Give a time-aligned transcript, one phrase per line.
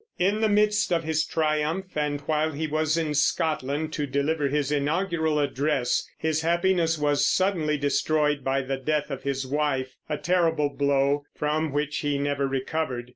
[0.17, 4.71] In the midst of his triumph, and while he was in Scotland to deliver his
[4.71, 10.69] inaugural address, his happiness was suddenly destroyed by the death of his wife, a terrible
[10.69, 13.09] blow, from which he never recovered.